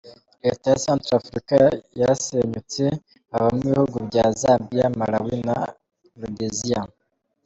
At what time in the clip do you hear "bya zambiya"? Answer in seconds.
4.07-4.85